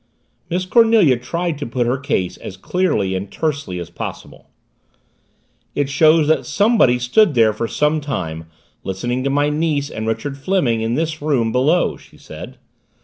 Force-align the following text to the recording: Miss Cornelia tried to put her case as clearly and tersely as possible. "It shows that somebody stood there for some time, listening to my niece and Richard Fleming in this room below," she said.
Miss 0.49 0.65
Cornelia 0.65 1.15
tried 1.15 1.59
to 1.59 1.67
put 1.67 1.85
her 1.85 1.99
case 1.99 2.35
as 2.35 2.57
clearly 2.57 3.13
and 3.13 3.31
tersely 3.31 3.77
as 3.77 3.91
possible. 3.91 4.49
"It 5.75 5.91
shows 5.91 6.27
that 6.27 6.47
somebody 6.47 6.97
stood 6.97 7.35
there 7.35 7.53
for 7.53 7.67
some 7.67 8.01
time, 8.01 8.47
listening 8.83 9.23
to 9.23 9.29
my 9.29 9.49
niece 9.51 9.91
and 9.91 10.07
Richard 10.07 10.39
Fleming 10.39 10.81
in 10.81 10.95
this 10.95 11.21
room 11.21 11.51
below," 11.51 11.97
she 11.97 12.17
said. 12.17 12.57